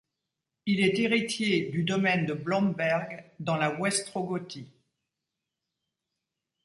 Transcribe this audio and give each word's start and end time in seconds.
Il 0.65 0.79
est 0.83 0.97
héritier 0.97 1.69
du 1.69 1.83
domaine 1.83 2.25
de 2.25 2.33
Blomberg 2.33 3.23
dans 3.39 3.55
la 3.55 3.79
Westrogothie. 3.79 4.65